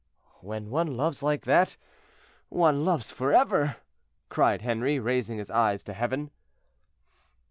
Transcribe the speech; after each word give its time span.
"When 0.39 0.71
one 0.71 0.97
loves 0.97 1.21
like 1.21 1.45
that, 1.45 1.77
one 2.49 2.83
loves 2.83 3.11
forever," 3.11 3.75
cried 4.29 4.63
Henri, 4.63 4.97
raising 4.97 5.37
his 5.37 5.51
eyes 5.51 5.83
to 5.83 5.93
heaven. 5.93 6.31